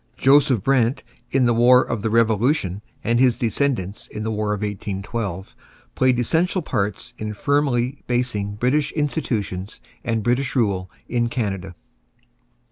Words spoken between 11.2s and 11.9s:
Canada.